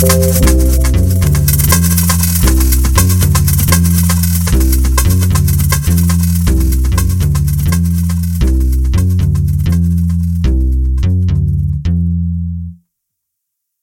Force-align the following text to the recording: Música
Música 0.00 0.47